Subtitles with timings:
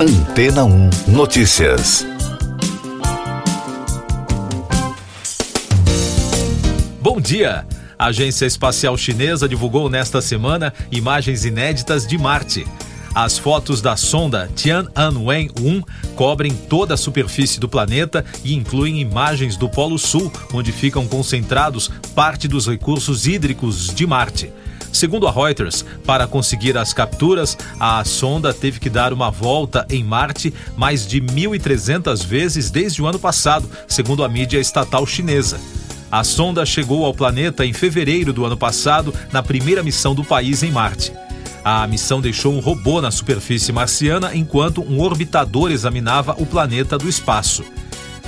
[0.00, 2.06] Antena 1 Notícias.
[7.02, 7.66] Bom dia!
[7.98, 12.64] A Agência Espacial Chinesa divulgou nesta semana imagens inéditas de Marte.
[13.12, 15.82] As fotos da sonda Tiananmen-1
[16.14, 21.90] cobrem toda a superfície do planeta e incluem imagens do Polo Sul, onde ficam concentrados
[22.14, 24.52] parte dos recursos hídricos de Marte.
[24.92, 30.02] Segundo a Reuters, para conseguir as capturas, a sonda teve que dar uma volta em
[30.02, 35.60] Marte mais de 1.300 vezes desde o ano passado, segundo a mídia estatal chinesa.
[36.10, 40.62] A sonda chegou ao planeta em fevereiro do ano passado, na primeira missão do país
[40.62, 41.12] em Marte.
[41.62, 47.08] A missão deixou um robô na superfície marciana enquanto um orbitador examinava o planeta do
[47.08, 47.62] espaço.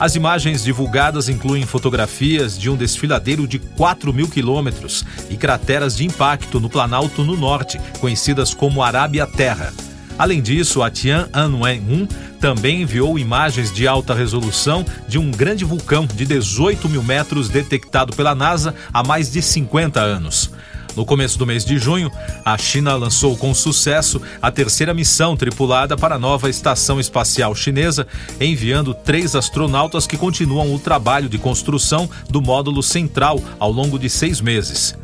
[0.00, 6.06] As imagens divulgadas incluem fotografias de um desfiladeiro de 4 mil quilômetros e crateras de
[6.06, 9.72] impacto no Planalto no Norte, conhecidas como Arábia Terra.
[10.16, 12.08] Além disso, a Tiananmen-1
[12.40, 18.14] também enviou imagens de alta resolução de um grande vulcão de 18 mil metros detectado
[18.14, 20.52] pela NASA há mais de 50 anos.
[20.96, 22.10] No começo do mês de junho,
[22.44, 28.06] a China lançou com sucesso a terceira missão tripulada para a nova estação espacial chinesa,
[28.40, 34.10] enviando três astronautas que continuam o trabalho de construção do módulo central ao longo de
[34.10, 34.96] seis meses.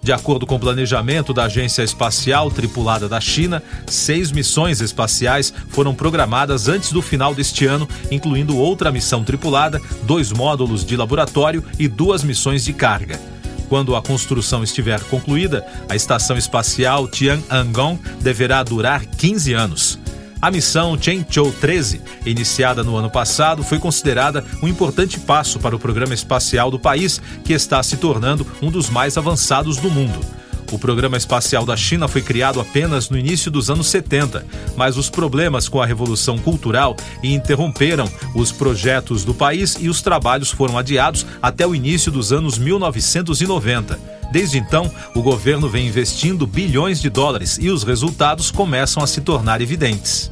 [0.00, 5.94] De acordo com o planejamento da Agência Espacial Tripulada da China, seis missões espaciais foram
[5.94, 11.88] programadas antes do final deste ano, incluindo outra missão tripulada, dois módulos de laboratório e
[11.88, 13.20] duas missões de carga.
[13.68, 19.98] Quando a construção estiver concluída, a estação espacial Tianangong deverá durar 15 anos.
[20.40, 25.80] A missão Changzhou 13, iniciada no ano passado, foi considerada um importante passo para o
[25.80, 30.37] programa espacial do país, que está se tornando um dos mais avançados do mundo.
[30.70, 35.08] O programa espacial da China foi criado apenas no início dos anos 70, mas os
[35.08, 41.24] problemas com a revolução cultural interromperam os projetos do país e os trabalhos foram adiados
[41.40, 43.98] até o início dos anos 1990.
[44.30, 49.22] Desde então, o governo vem investindo bilhões de dólares e os resultados começam a se
[49.22, 50.30] tornar evidentes.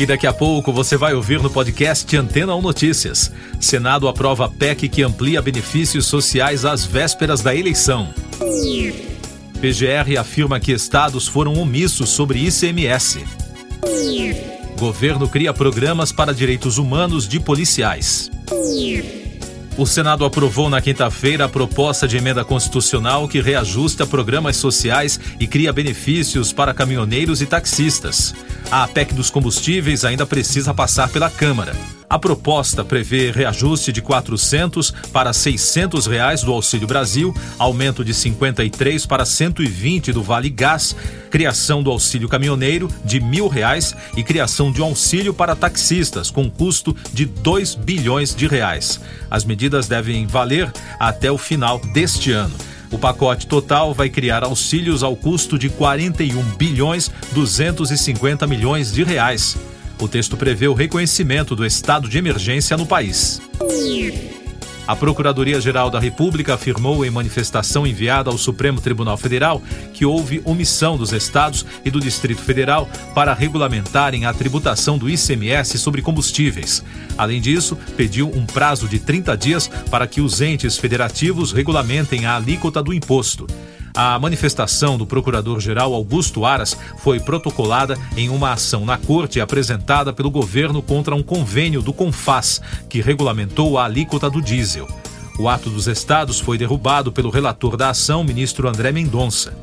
[0.00, 3.30] E daqui a pouco você vai ouvir no podcast Antena 1 Notícias.
[3.60, 8.08] Senado aprova PEC que amplia benefícios sociais às vésperas da eleição.
[9.60, 13.24] PGR afirma que estados foram omissos sobre ICMS.
[14.78, 18.30] Governo cria programas para direitos humanos de policiais.
[19.76, 25.46] O Senado aprovou na quinta-feira a proposta de emenda constitucional que reajusta programas sociais e
[25.46, 28.34] cria benefícios para caminhoneiros e taxistas.
[28.70, 31.74] A PEC dos combustíveis ainda precisa passar pela Câmara.
[32.10, 39.06] A proposta prevê reajuste de 400 para 600 reais do Auxílio Brasil, aumento de 53
[39.06, 40.96] para 120 do Vale Gás,
[41.30, 46.50] criação do Auxílio Caminhoneiro de mil reais e criação de um auxílio para taxistas com
[46.50, 49.00] custo de 2 bilhões de reais.
[49.30, 52.56] As medidas devem valer até o final deste ano.
[52.90, 59.56] O pacote total vai criar auxílios ao custo de 41 bilhões 250 milhões de reais.
[60.00, 63.40] O texto prevê o reconhecimento do estado de emergência no país.
[64.86, 69.62] A Procuradoria-Geral da República afirmou em manifestação enviada ao Supremo Tribunal Federal
[69.92, 75.78] que houve omissão dos estados e do Distrito Federal para regulamentarem a tributação do ICMS
[75.78, 76.82] sobre combustíveis.
[77.16, 82.36] Além disso, pediu um prazo de 30 dias para que os entes federativos regulamentem a
[82.36, 83.46] alíquota do imposto.
[83.94, 90.30] A manifestação do Procurador-Geral Augusto Aras foi protocolada em uma ação na corte apresentada pelo
[90.30, 94.88] governo contra um convênio do CONFAS, que regulamentou a alíquota do diesel.
[95.38, 99.54] O ato dos estados foi derrubado pelo relator da ação, ministro André Mendonça.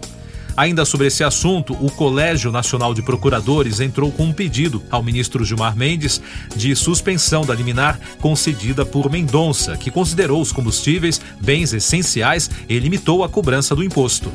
[0.58, 5.46] Ainda sobre esse assunto, o Colégio Nacional de Procuradores entrou com um pedido ao ministro
[5.46, 6.20] Gilmar Mendes
[6.56, 13.24] de suspensão da liminar concedida por Mendonça, que considerou os combustíveis bens essenciais e limitou
[13.24, 14.32] a cobrança do imposto.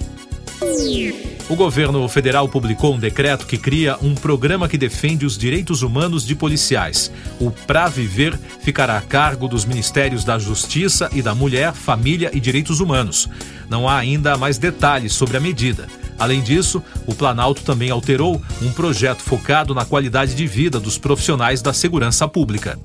[1.49, 6.25] O governo federal publicou um decreto que cria um programa que defende os direitos humanos
[6.25, 7.11] de policiais.
[7.41, 12.39] O Pra Viver ficará a cargo dos Ministérios da Justiça e da Mulher, Família e
[12.39, 13.29] Direitos Humanos.
[13.69, 15.89] Não há ainda mais detalhes sobre a medida.
[16.23, 21.61] Além disso, o Planalto também alterou um projeto focado na qualidade de vida dos profissionais
[21.61, 22.79] da segurança pública.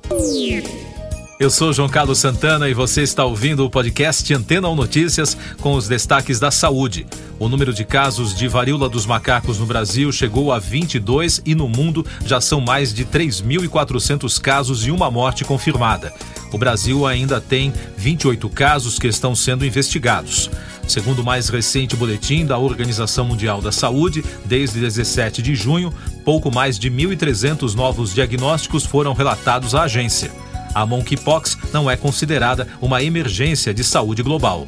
[1.40, 5.76] Eu sou João Carlos Santana e você está ouvindo o podcast Antena ou Notícias com
[5.76, 7.06] os destaques da saúde.
[7.38, 11.70] O número de casos de varíola dos macacos no Brasil chegou a 22 e no
[11.70, 16.12] mundo já são mais de 3.400 casos e uma morte confirmada.
[16.52, 20.50] O Brasil ainda tem 28 casos que estão sendo investigados.
[20.88, 25.94] Segundo o mais recente boletim da Organização Mundial da Saúde, desde 17 de junho,
[26.26, 30.32] pouco mais de 1.300 novos diagnósticos foram relatados à agência.
[30.78, 34.68] A monkeypox não é considerada uma emergência de saúde global.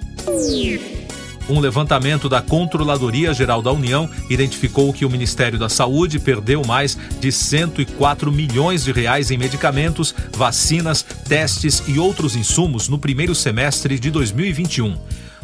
[1.47, 6.97] Um levantamento da Controladoria Geral da União identificou que o Ministério da Saúde perdeu mais
[7.19, 13.99] de 104 milhões de reais em medicamentos, vacinas, testes e outros insumos no primeiro semestre
[13.99, 14.97] de 2021.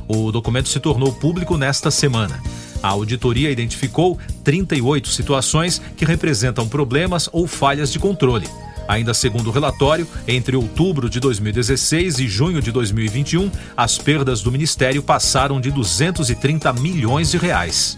[0.08, 2.42] O documento se tornou público nesta semana.
[2.82, 8.48] A auditoria identificou 38 situações que representam problemas ou falhas de controle.
[8.88, 14.52] Ainda segundo o relatório, entre outubro de 2016 e junho de 2021, as perdas do
[14.52, 17.98] Ministério passaram de 230 milhões de reais.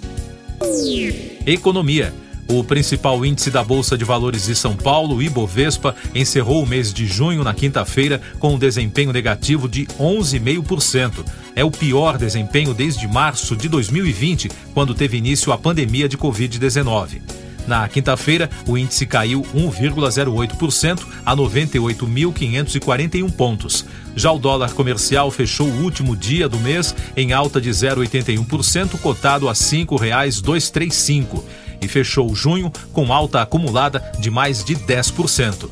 [1.45, 2.13] Economia.
[2.49, 7.05] O principal índice da Bolsa de Valores de São Paulo, Ibovespa, encerrou o mês de
[7.05, 11.25] junho na quinta-feira com um desempenho negativo de 11,5%.
[11.53, 17.46] É o pior desempenho desde março de 2020, quando teve início a pandemia de Covid-19.
[17.67, 23.85] Na quinta-feira, o índice caiu 1,08% a 98.541 pontos.
[24.15, 29.49] Já o dólar comercial fechou o último dia do mês em alta de 0,81%, cotado
[29.49, 31.43] a R$ 5,235
[31.81, 35.69] e fechou junho com alta acumulada de mais de 10%.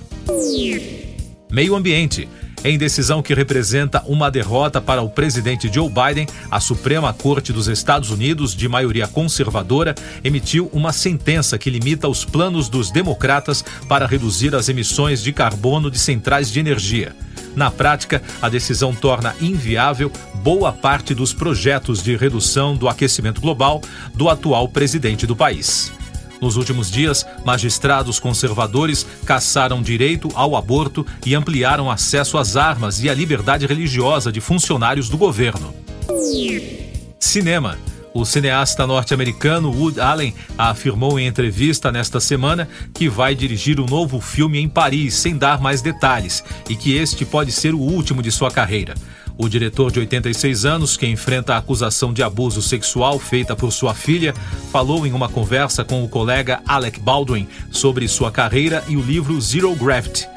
[1.50, 2.28] Meio Ambiente.
[2.66, 7.68] Em decisão que representa uma derrota para o presidente Joe Biden, a Suprema Corte dos
[7.68, 14.08] Estados Unidos, de maioria conservadora, emitiu uma sentença que limita os planos dos democratas para
[14.08, 17.16] reduzir as emissões de carbono de centrais de energia.
[17.56, 23.80] Na prática, a decisão torna inviável boa parte dos projetos de redução do aquecimento global
[24.16, 25.92] do atual presidente do país.
[26.42, 33.10] Nos últimos dias, magistrados conservadores caçaram direito ao aborto e ampliaram acesso às armas e
[33.10, 35.74] à liberdade religiosa de funcionários do governo.
[37.20, 37.78] Cinema.
[38.14, 44.22] O cineasta norte-americano Wood Allen afirmou em entrevista nesta semana que vai dirigir um novo
[44.22, 48.32] filme em Paris sem dar mais detalhes e que este pode ser o último de
[48.32, 48.96] sua carreira.
[49.38, 53.94] O diretor de 86 anos, que enfrenta a acusação de abuso sexual feita por sua
[53.94, 54.34] filha,
[54.72, 59.40] falou em uma conversa com o colega Alec Baldwin sobre sua carreira e o livro
[59.42, 60.28] Zero Gravity.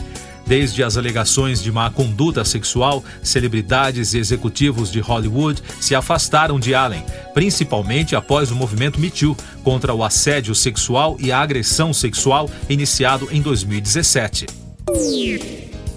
[0.48, 6.74] Desde as alegações de má conduta sexual, celebridades e executivos de Hollywood se afastaram de
[6.74, 7.04] Allen,
[7.34, 13.28] principalmente após o movimento Me Too contra o assédio sexual e a agressão sexual iniciado
[13.30, 14.46] em 2017.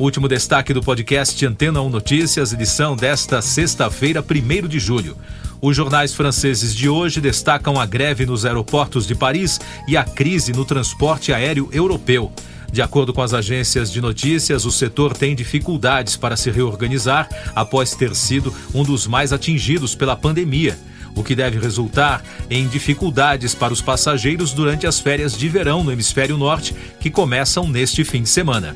[0.01, 5.15] Último destaque do podcast Antena 1 Notícias, edição desta sexta-feira, 1 de julho.
[5.61, 10.53] Os jornais franceses de hoje destacam a greve nos aeroportos de Paris e a crise
[10.53, 12.31] no transporte aéreo europeu.
[12.71, 17.93] De acordo com as agências de notícias, o setor tem dificuldades para se reorganizar após
[17.93, 20.79] ter sido um dos mais atingidos pela pandemia,
[21.15, 25.91] o que deve resultar em dificuldades para os passageiros durante as férias de verão no
[25.91, 28.75] hemisfério norte, que começam neste fim de semana.